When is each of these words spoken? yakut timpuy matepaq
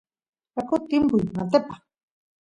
yakut 0.55 0.83
timpuy 0.89 1.23
matepaq 1.35 1.71